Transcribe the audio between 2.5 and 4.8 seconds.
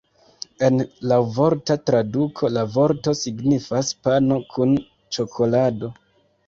la vorto signifas "pano kun